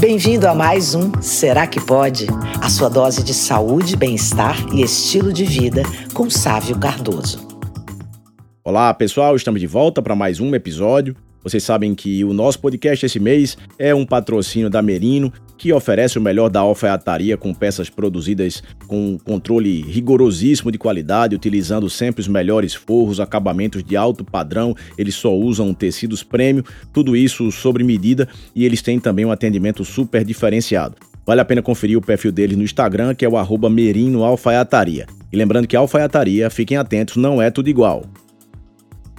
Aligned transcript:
Bem-vindo 0.00 0.46
a 0.46 0.54
mais 0.54 0.94
um 0.94 1.10
Será 1.20 1.66
que 1.66 1.80
Pode? 1.80 2.28
A 2.62 2.70
sua 2.70 2.88
dose 2.88 3.24
de 3.24 3.34
saúde, 3.34 3.96
bem-estar 3.96 4.56
e 4.72 4.80
estilo 4.80 5.32
de 5.32 5.44
vida 5.44 5.82
com 6.14 6.30
Sávio 6.30 6.78
Cardoso. 6.78 7.48
Olá, 8.62 8.94
pessoal, 8.94 9.34
estamos 9.34 9.60
de 9.60 9.66
volta 9.66 10.00
para 10.00 10.14
mais 10.14 10.38
um 10.38 10.54
episódio. 10.54 11.16
Vocês 11.42 11.62
sabem 11.62 11.94
que 11.94 12.24
o 12.24 12.32
nosso 12.32 12.58
podcast 12.58 13.06
esse 13.06 13.20
mês 13.20 13.56
é 13.78 13.94
um 13.94 14.04
patrocínio 14.04 14.68
da 14.68 14.82
Merino, 14.82 15.32
que 15.56 15.72
oferece 15.72 16.18
o 16.18 16.22
melhor 16.22 16.48
da 16.48 16.60
alfaiataria 16.60 17.36
com 17.36 17.52
peças 17.52 17.90
produzidas 17.90 18.62
com 18.86 19.18
controle 19.18 19.82
rigorosíssimo 19.82 20.70
de 20.70 20.78
qualidade, 20.78 21.34
utilizando 21.34 21.90
sempre 21.90 22.20
os 22.20 22.28
melhores 22.28 22.74
forros, 22.74 23.20
acabamentos 23.20 23.82
de 23.82 23.96
alto 23.96 24.24
padrão. 24.24 24.74
Eles 24.96 25.14
só 25.14 25.34
usam 25.34 25.74
tecidos 25.74 26.22
premium, 26.22 26.62
tudo 26.92 27.16
isso 27.16 27.50
sobre 27.50 27.82
medida 27.82 28.28
e 28.54 28.64
eles 28.64 28.82
têm 28.82 29.00
também 29.00 29.24
um 29.24 29.32
atendimento 29.32 29.84
super 29.84 30.24
diferenciado. 30.24 30.96
Vale 31.26 31.40
a 31.40 31.44
pena 31.44 31.60
conferir 31.60 31.98
o 31.98 32.02
perfil 32.02 32.32
deles 32.32 32.56
no 32.56 32.64
Instagram, 32.64 33.14
que 33.14 33.24
é 33.24 33.28
o 33.28 33.36
arroba. 33.36 33.68
E 35.30 35.36
lembrando 35.36 35.68
que 35.68 35.76
a 35.76 35.80
alfaiataria, 35.80 36.48
fiquem 36.48 36.78
atentos, 36.78 37.16
não 37.16 37.42
é 37.42 37.50
tudo 37.50 37.68
igual. 37.68 38.04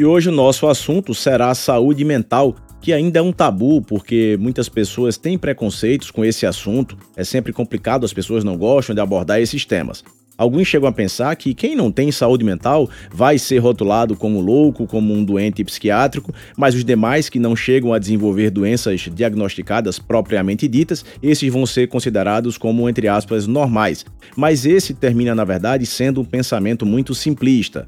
E 0.00 0.04
hoje 0.06 0.30
o 0.30 0.32
nosso 0.32 0.66
assunto 0.66 1.14
será 1.14 1.50
a 1.50 1.54
saúde 1.54 2.06
mental, 2.06 2.56
que 2.80 2.90
ainda 2.90 3.18
é 3.18 3.22
um 3.22 3.32
tabu, 3.32 3.82
porque 3.82 4.34
muitas 4.40 4.66
pessoas 4.66 5.18
têm 5.18 5.36
preconceitos 5.36 6.10
com 6.10 6.24
esse 6.24 6.46
assunto. 6.46 6.96
É 7.14 7.22
sempre 7.22 7.52
complicado, 7.52 8.06
as 8.06 8.12
pessoas 8.14 8.42
não 8.42 8.56
gostam 8.56 8.94
de 8.94 9.00
abordar 9.02 9.42
esses 9.42 9.66
temas. 9.66 10.02
Alguns 10.38 10.68
chegam 10.68 10.88
a 10.88 10.92
pensar 10.92 11.36
que 11.36 11.52
quem 11.52 11.76
não 11.76 11.92
tem 11.92 12.10
saúde 12.10 12.42
mental 12.42 12.88
vai 13.12 13.36
ser 13.36 13.58
rotulado 13.58 14.16
como 14.16 14.40
louco, 14.40 14.86
como 14.86 15.12
um 15.12 15.22
doente 15.22 15.62
psiquiátrico, 15.62 16.32
mas 16.56 16.74
os 16.74 16.82
demais 16.82 17.28
que 17.28 17.38
não 17.38 17.54
chegam 17.54 17.92
a 17.92 17.98
desenvolver 17.98 18.48
doenças 18.48 19.02
diagnosticadas 19.02 19.98
propriamente 19.98 20.66
ditas, 20.66 21.04
esses 21.22 21.52
vão 21.52 21.66
ser 21.66 21.88
considerados 21.88 22.56
como, 22.56 22.88
entre 22.88 23.06
aspas, 23.06 23.46
normais. 23.46 24.06
Mas 24.34 24.64
esse 24.64 24.94
termina, 24.94 25.34
na 25.34 25.44
verdade, 25.44 25.84
sendo 25.84 26.22
um 26.22 26.24
pensamento 26.24 26.86
muito 26.86 27.14
simplista. 27.14 27.86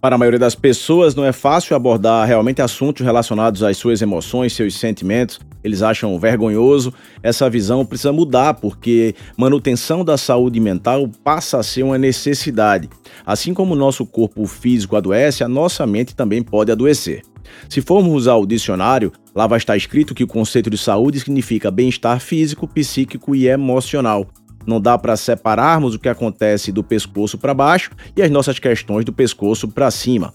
Para 0.00 0.14
a 0.14 0.18
maioria 0.18 0.38
das 0.38 0.54
pessoas, 0.54 1.16
não 1.16 1.24
é 1.24 1.32
fácil 1.32 1.74
abordar 1.74 2.24
realmente 2.24 2.62
assuntos 2.62 3.04
relacionados 3.04 3.64
às 3.64 3.76
suas 3.76 4.00
emoções, 4.00 4.52
seus 4.52 4.76
sentimentos. 4.76 5.40
Eles 5.62 5.82
acham 5.82 6.16
vergonhoso. 6.20 6.94
Essa 7.20 7.50
visão 7.50 7.84
precisa 7.84 8.12
mudar, 8.12 8.54
porque 8.54 9.16
manutenção 9.36 10.04
da 10.04 10.16
saúde 10.16 10.60
mental 10.60 11.10
passa 11.24 11.58
a 11.58 11.64
ser 11.64 11.82
uma 11.82 11.98
necessidade. 11.98 12.88
Assim 13.26 13.52
como 13.52 13.74
o 13.74 13.76
nosso 13.76 14.06
corpo 14.06 14.46
físico 14.46 14.94
adoece, 14.94 15.42
a 15.42 15.48
nossa 15.48 15.84
mente 15.84 16.14
também 16.14 16.44
pode 16.44 16.70
adoecer. 16.70 17.22
Se 17.68 17.80
formos 17.80 18.28
ao 18.28 18.46
dicionário, 18.46 19.10
lá 19.34 19.48
vai 19.48 19.58
estar 19.58 19.76
escrito 19.76 20.14
que 20.14 20.22
o 20.22 20.28
conceito 20.28 20.70
de 20.70 20.78
saúde 20.78 21.18
significa 21.18 21.72
bem-estar 21.72 22.20
físico, 22.20 22.68
psíquico 22.68 23.34
e 23.34 23.48
emocional. 23.48 24.28
Não 24.68 24.78
dá 24.78 24.98
para 24.98 25.16
separarmos 25.16 25.94
o 25.94 25.98
que 25.98 26.10
acontece 26.10 26.70
do 26.70 26.84
pescoço 26.84 27.38
para 27.38 27.54
baixo 27.54 27.90
e 28.14 28.20
as 28.20 28.30
nossas 28.30 28.58
questões 28.58 29.02
do 29.02 29.14
pescoço 29.14 29.66
para 29.66 29.90
cima. 29.90 30.34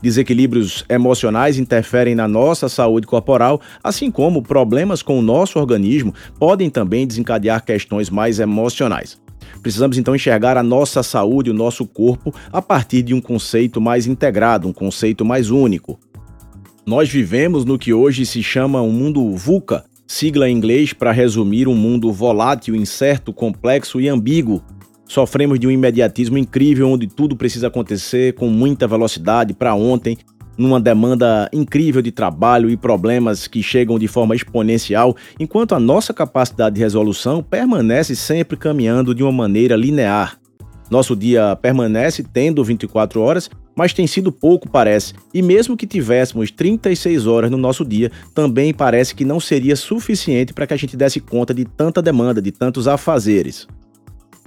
Desequilíbrios 0.00 0.84
emocionais 0.88 1.58
interferem 1.58 2.14
na 2.14 2.28
nossa 2.28 2.68
saúde 2.68 3.08
corporal, 3.08 3.60
assim 3.82 4.08
como 4.08 4.40
problemas 4.40 5.02
com 5.02 5.18
o 5.18 5.22
nosso 5.22 5.58
organismo 5.58 6.14
podem 6.38 6.70
também 6.70 7.08
desencadear 7.08 7.64
questões 7.64 8.08
mais 8.08 8.38
emocionais. 8.38 9.20
Precisamos 9.60 9.98
então 9.98 10.14
enxergar 10.14 10.56
a 10.56 10.62
nossa 10.62 11.02
saúde, 11.02 11.50
o 11.50 11.54
nosso 11.54 11.84
corpo, 11.84 12.32
a 12.52 12.62
partir 12.62 13.02
de 13.02 13.12
um 13.12 13.20
conceito 13.20 13.80
mais 13.80 14.06
integrado, 14.06 14.68
um 14.68 14.72
conceito 14.72 15.24
mais 15.24 15.50
único. 15.50 15.98
Nós 16.86 17.10
vivemos 17.10 17.64
no 17.64 17.76
que 17.76 17.92
hoje 17.92 18.24
se 18.24 18.44
chama 18.44 18.80
um 18.80 18.92
mundo 18.92 19.36
VUCA, 19.36 19.84
sigla 20.12 20.46
em 20.46 20.54
inglês 20.54 20.92
para 20.92 21.10
resumir 21.10 21.66
um 21.66 21.74
mundo 21.74 22.12
volátil, 22.12 22.76
incerto, 22.76 23.32
complexo 23.32 23.98
e 23.98 24.10
ambíguo. 24.10 24.62
Sofremos 25.08 25.58
de 25.58 25.66
um 25.66 25.70
imediatismo 25.70 26.36
incrível 26.36 26.90
onde 26.90 27.06
tudo 27.06 27.34
precisa 27.34 27.68
acontecer 27.68 28.34
com 28.34 28.46
muita 28.48 28.86
velocidade 28.86 29.54
para 29.54 29.74
ontem, 29.74 30.18
numa 30.56 30.78
demanda 30.78 31.48
incrível 31.50 32.02
de 32.02 32.12
trabalho 32.12 32.68
e 32.68 32.76
problemas 32.76 33.46
que 33.46 33.62
chegam 33.62 33.98
de 33.98 34.06
forma 34.06 34.36
exponencial, 34.36 35.16
enquanto 35.40 35.74
a 35.74 35.80
nossa 35.80 36.12
capacidade 36.12 36.74
de 36.74 36.82
resolução 36.82 37.42
permanece 37.42 38.14
sempre 38.14 38.58
caminhando 38.58 39.14
de 39.14 39.22
uma 39.22 39.32
maneira 39.32 39.76
linear. 39.76 40.41
Nosso 40.92 41.16
dia 41.16 41.56
permanece 41.56 42.22
tendo 42.22 42.62
24 42.62 43.18
horas, 43.18 43.48
mas 43.74 43.94
tem 43.94 44.06
sido 44.06 44.30
pouco, 44.30 44.68
parece. 44.68 45.14
E 45.32 45.40
mesmo 45.40 45.74
que 45.74 45.86
tivéssemos 45.86 46.50
36 46.50 47.26
horas 47.26 47.50
no 47.50 47.56
nosso 47.56 47.82
dia, 47.82 48.12
também 48.34 48.74
parece 48.74 49.14
que 49.14 49.24
não 49.24 49.40
seria 49.40 49.74
suficiente 49.74 50.52
para 50.52 50.66
que 50.66 50.74
a 50.74 50.76
gente 50.76 50.94
desse 50.94 51.18
conta 51.18 51.54
de 51.54 51.64
tanta 51.64 52.02
demanda, 52.02 52.42
de 52.42 52.52
tantos 52.52 52.86
afazeres. 52.86 53.66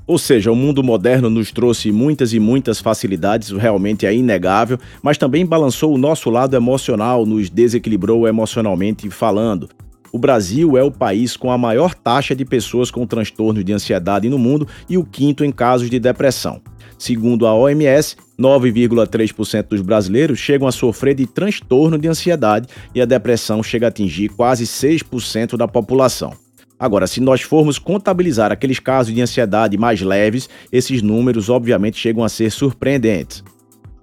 Ou 0.05 0.19
seja, 0.19 0.51
o 0.51 0.55
mundo 0.55 0.83
moderno 0.83 1.31
nos 1.31 1.51
trouxe 1.51 1.91
muitas 1.91 2.31
e 2.31 2.39
muitas 2.39 2.79
facilidades, 2.79 3.49
realmente 3.49 4.05
é 4.05 4.13
inegável, 4.13 4.77
mas 5.01 5.17
também 5.17 5.43
balançou 5.43 5.95
o 5.95 5.97
nosso 5.97 6.29
lado 6.29 6.55
emocional, 6.55 7.25
nos 7.25 7.49
desequilibrou 7.49 8.27
emocionalmente 8.27 9.09
falando. 9.09 9.67
O 10.11 10.17
Brasil 10.17 10.77
é 10.77 10.83
o 10.83 10.91
país 10.91 11.35
com 11.35 11.51
a 11.51 11.57
maior 11.57 11.93
taxa 11.93 12.35
de 12.35 12.45
pessoas 12.45 12.89
com 12.89 13.05
transtornos 13.05 13.63
de 13.65 13.73
ansiedade 13.73 14.29
no 14.29 14.37
mundo 14.37 14.67
e 14.89 14.97
o 14.97 15.03
quinto 15.03 15.43
em 15.43 15.51
casos 15.51 15.89
de 15.89 15.99
depressão. 15.99 16.61
Segundo 16.97 17.45
a 17.45 17.53
OMS, 17.53 18.15
9,3% 18.39 19.67
dos 19.67 19.81
brasileiros 19.81 20.39
chegam 20.39 20.67
a 20.67 20.71
sofrer 20.71 21.15
de 21.15 21.25
transtorno 21.25 21.97
de 21.97 22.07
ansiedade 22.07 22.67
e 22.93 23.01
a 23.01 23.05
depressão 23.05 23.61
chega 23.61 23.87
a 23.87 23.89
atingir 23.89 24.29
quase 24.29 24.65
6% 24.65 25.57
da 25.57 25.67
população. 25.67 26.33
Agora, 26.77 27.07
se 27.07 27.21
nós 27.21 27.41
formos 27.41 27.79
contabilizar 27.79 28.51
aqueles 28.51 28.79
casos 28.79 29.13
de 29.13 29.21
ansiedade 29.21 29.77
mais 29.77 30.01
leves, 30.01 30.49
esses 30.71 31.01
números 31.01 31.49
obviamente 31.49 31.97
chegam 31.97 32.23
a 32.23 32.29
ser 32.29 32.51
surpreendentes. 32.51 33.43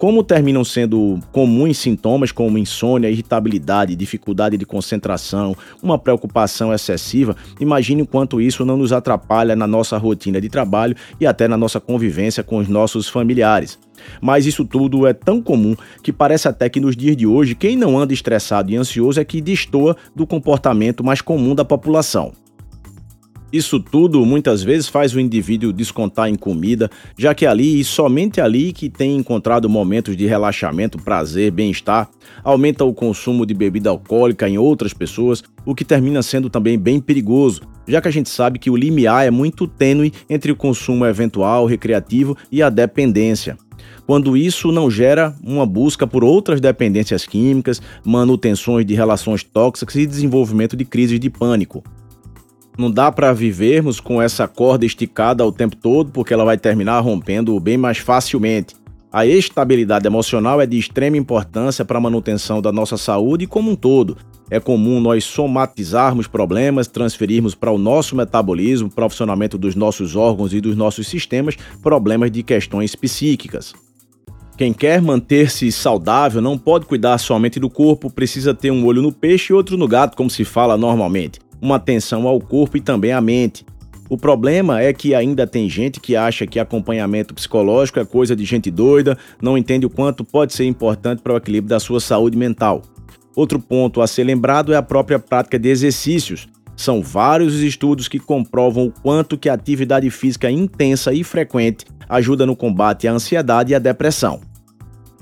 Como 0.02 0.24
terminam 0.24 0.64
sendo 0.64 1.20
comuns 1.30 1.78
sintomas 1.78 2.32
como 2.32 2.58
insônia, 2.58 3.08
irritabilidade, 3.08 3.94
dificuldade 3.94 4.56
de 4.56 4.66
concentração, 4.66 5.56
uma 5.80 5.96
preocupação 5.96 6.74
excessiva, 6.74 7.36
imagine 7.60 8.02
o 8.02 8.06
quanto 8.06 8.40
isso 8.40 8.64
não 8.64 8.76
nos 8.76 8.92
atrapalha 8.92 9.54
na 9.54 9.64
nossa 9.64 9.96
rotina 9.96 10.40
de 10.40 10.48
trabalho 10.48 10.96
e 11.20 11.24
até 11.24 11.46
na 11.46 11.56
nossa 11.56 11.78
convivência 11.78 12.42
com 12.42 12.56
os 12.56 12.66
nossos 12.66 13.08
familiares. 13.08 13.78
Mas 14.20 14.44
isso 14.44 14.64
tudo 14.64 15.06
é 15.06 15.12
tão 15.12 15.40
comum 15.40 15.76
que 16.02 16.12
parece 16.12 16.48
até 16.48 16.68
que 16.68 16.80
nos 16.80 16.96
dias 16.96 17.16
de 17.16 17.24
hoje 17.24 17.54
quem 17.54 17.76
não 17.76 17.96
anda 17.96 18.12
estressado 18.12 18.72
e 18.72 18.76
ansioso 18.76 19.20
é 19.20 19.24
que 19.24 19.40
destoa 19.40 19.96
do 20.16 20.26
comportamento 20.26 21.04
mais 21.04 21.20
comum 21.20 21.54
da 21.54 21.64
população. 21.64 22.32
Isso 23.52 23.78
tudo 23.78 24.24
muitas 24.24 24.62
vezes 24.62 24.88
faz 24.88 25.14
o 25.14 25.20
indivíduo 25.20 25.74
descontar 25.74 26.28
em 26.28 26.34
comida, 26.34 26.90
já 27.18 27.34
que 27.34 27.44
é 27.44 27.48
ali 27.48 27.78
e 27.78 27.84
somente 27.84 28.40
ali 28.40 28.72
que 28.72 28.88
tem 28.88 29.14
encontrado 29.14 29.68
momentos 29.68 30.16
de 30.16 30.24
relaxamento, 30.24 30.96
prazer, 30.96 31.50
bem-estar, 31.50 32.08
aumenta 32.42 32.82
o 32.82 32.94
consumo 32.94 33.44
de 33.44 33.52
bebida 33.52 33.90
alcoólica 33.90 34.48
em 34.48 34.56
outras 34.56 34.94
pessoas, 34.94 35.42
o 35.66 35.74
que 35.74 35.84
termina 35.84 36.22
sendo 36.22 36.48
também 36.48 36.78
bem 36.78 36.98
perigoso, 36.98 37.60
já 37.86 38.00
que 38.00 38.08
a 38.08 38.12
gente 38.12 38.30
sabe 38.30 38.58
que 38.58 38.70
o 38.70 38.76
limiar 38.76 39.26
é 39.26 39.30
muito 39.30 39.66
tênue 39.68 40.14
entre 40.30 40.50
o 40.50 40.56
consumo 40.56 41.04
eventual, 41.04 41.66
recreativo 41.66 42.34
e 42.50 42.62
a 42.62 42.70
dependência 42.70 43.58
quando 44.06 44.36
isso 44.36 44.72
não 44.72 44.90
gera 44.90 45.34
uma 45.42 45.64
busca 45.64 46.06
por 46.06 46.24
outras 46.24 46.60
dependências 46.60 47.24
químicas, 47.24 47.80
manutenções 48.04 48.84
de 48.84 48.94
relações 48.94 49.44
tóxicas 49.44 49.94
e 49.94 50.06
desenvolvimento 50.06 50.76
de 50.76 50.84
crises 50.84 51.18
de 51.18 51.30
pânico. 51.30 51.82
Não 52.78 52.90
dá 52.90 53.12
para 53.12 53.34
vivermos 53.34 54.00
com 54.00 54.20
essa 54.20 54.48
corda 54.48 54.86
esticada 54.86 55.44
o 55.44 55.52
tempo 55.52 55.76
todo, 55.76 56.10
porque 56.10 56.32
ela 56.32 56.44
vai 56.44 56.56
terminar 56.56 57.00
rompendo 57.00 57.58
bem 57.60 57.76
mais 57.76 57.98
facilmente. 57.98 58.74
A 59.12 59.26
estabilidade 59.26 60.06
emocional 60.06 60.58
é 60.58 60.64
de 60.64 60.78
extrema 60.78 61.18
importância 61.18 61.84
para 61.84 61.98
a 61.98 62.00
manutenção 62.00 62.62
da 62.62 62.72
nossa 62.72 62.96
saúde 62.96 63.46
como 63.46 63.70
um 63.70 63.76
todo. 63.76 64.16
É 64.50 64.58
comum 64.58 65.00
nós 65.00 65.22
somatizarmos 65.24 66.26
problemas, 66.26 66.86
transferirmos 66.86 67.54
para 67.54 67.70
o 67.70 67.76
nosso 67.76 68.16
metabolismo, 68.16 68.90
profissionamento 68.90 69.58
dos 69.58 69.74
nossos 69.74 70.16
órgãos 70.16 70.54
e 70.54 70.60
dos 70.62 70.74
nossos 70.74 71.06
sistemas, 71.06 71.56
problemas 71.82 72.30
de 72.30 72.42
questões 72.42 72.94
psíquicas. 72.94 73.74
Quem 74.56 74.72
quer 74.72 75.02
manter-se 75.02 75.70
saudável 75.70 76.40
não 76.40 76.56
pode 76.56 76.86
cuidar 76.86 77.18
somente 77.18 77.60
do 77.60 77.68
corpo, 77.68 78.10
precisa 78.10 78.54
ter 78.54 78.70
um 78.70 78.86
olho 78.86 79.02
no 79.02 79.12
peixe 79.12 79.52
e 79.52 79.56
outro 79.56 79.76
no 79.76 79.86
gato, 79.86 80.16
como 80.16 80.30
se 80.30 80.44
fala 80.44 80.78
normalmente 80.78 81.38
uma 81.62 81.76
atenção 81.76 82.26
ao 82.26 82.40
corpo 82.40 82.76
e 82.76 82.80
também 82.80 83.12
à 83.12 83.20
mente. 83.20 83.64
O 84.10 84.18
problema 84.18 84.82
é 84.82 84.92
que 84.92 85.14
ainda 85.14 85.46
tem 85.46 85.70
gente 85.70 86.00
que 86.00 86.16
acha 86.16 86.46
que 86.46 86.58
acompanhamento 86.58 87.32
psicológico 87.32 88.00
é 88.00 88.04
coisa 88.04 88.36
de 88.36 88.44
gente 88.44 88.70
doida, 88.70 89.16
não 89.40 89.56
entende 89.56 89.86
o 89.86 89.90
quanto 89.90 90.24
pode 90.24 90.52
ser 90.52 90.66
importante 90.66 91.22
para 91.22 91.32
o 91.32 91.36
equilíbrio 91.36 91.70
da 91.70 91.80
sua 91.80 92.00
saúde 92.00 92.36
mental. 92.36 92.82
Outro 93.34 93.58
ponto 93.58 94.02
a 94.02 94.06
ser 94.06 94.24
lembrado 94.24 94.74
é 94.74 94.76
a 94.76 94.82
própria 94.82 95.18
prática 95.18 95.58
de 95.58 95.68
exercícios. 95.68 96.46
São 96.76 97.00
vários 97.00 97.54
os 97.54 97.60
estudos 97.60 98.08
que 98.08 98.18
comprovam 98.18 98.86
o 98.86 98.90
quanto 98.90 99.38
que 99.38 99.48
a 99.48 99.54
atividade 99.54 100.10
física 100.10 100.50
intensa 100.50 101.14
e 101.14 101.24
frequente 101.24 101.86
ajuda 102.08 102.44
no 102.44 102.56
combate 102.56 103.08
à 103.08 103.12
ansiedade 103.12 103.72
e 103.72 103.74
à 103.74 103.78
depressão. 103.78 104.40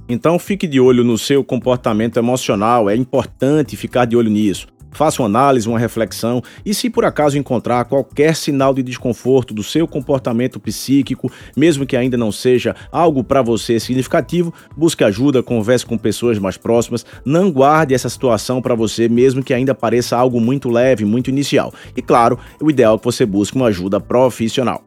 Então 0.08 0.36
fique 0.40 0.66
de 0.66 0.80
olho 0.80 1.04
no 1.04 1.16
seu 1.16 1.44
comportamento 1.44 2.16
emocional, 2.16 2.90
é 2.90 2.96
importante 2.96 3.76
ficar 3.76 4.06
de 4.06 4.16
olho 4.16 4.30
nisso. 4.30 4.66
Faça 4.92 5.22
uma 5.22 5.28
análise, 5.28 5.68
uma 5.68 5.78
reflexão 5.78 6.42
e 6.64 6.74
se 6.74 6.90
por 6.90 7.04
acaso 7.04 7.38
encontrar 7.38 7.84
qualquer 7.84 8.34
sinal 8.36 8.74
de 8.74 8.82
desconforto 8.82 9.54
do 9.54 9.62
seu 9.62 9.86
comportamento 9.86 10.58
psíquico, 10.60 11.30
mesmo 11.56 11.86
que 11.86 11.96
ainda 11.96 12.16
não 12.16 12.32
seja 12.32 12.74
algo 12.90 13.22
para 13.22 13.42
você 13.42 13.78
significativo, 13.78 14.52
busque 14.76 15.04
ajuda, 15.04 15.42
converse 15.42 15.86
com 15.86 15.96
pessoas 15.96 16.38
mais 16.38 16.56
próximas, 16.56 17.04
não 17.24 17.50
guarde 17.50 17.94
essa 17.94 18.08
situação 18.08 18.60
para 18.60 18.74
você 18.74 19.08
mesmo 19.08 19.42
que 19.42 19.54
ainda 19.54 19.74
pareça 19.74 20.16
algo 20.16 20.40
muito 20.40 20.68
leve, 20.68 21.04
muito 21.04 21.30
inicial. 21.30 21.72
E 21.96 22.02
claro, 22.02 22.38
o 22.60 22.70
ideal 22.70 22.96
é 22.96 22.98
que 22.98 23.04
você 23.04 23.26
busque 23.26 23.56
uma 23.56 23.66
ajuda 23.66 24.00
profissional. 24.00 24.82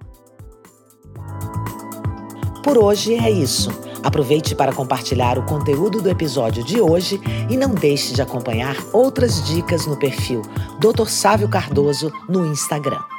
Por 2.64 2.78
hoje 2.78 3.14
é 3.16 3.30
isso. 3.30 3.70
Aproveite 4.04 4.54
para 4.54 4.74
compartilhar 4.74 5.40
o 5.40 5.46
conteúdo 5.46 6.02
do 6.02 6.10
episódio 6.10 6.64
de 6.64 6.82
hoje 6.82 7.22
e 7.50 7.56
não 7.56 7.70
deixe 7.70 8.14
de 8.14 8.22
acompanhar 8.22 8.76
outras 8.92 9.46
dicas 9.46 9.88
no 9.88 9.98
perfil 9.98 10.42
Dr. 10.80 11.08
Sávio 11.08 11.48
Cardoso 11.48 12.12
no 12.28 12.46
Instagram. 12.46 13.13